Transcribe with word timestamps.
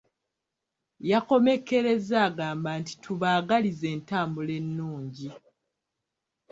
Yakomekereza 1.09 2.15
agamba 2.27 2.69
nti"tubaagalize 2.81 3.85
entambula 3.95 4.51
ennungi" 4.61 5.29